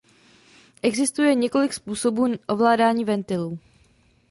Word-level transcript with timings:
Existuje 0.81 1.35
několik 1.35 1.73
způsobů 1.73 2.25
ovládání 2.47 3.05
ventilů. 3.05 3.59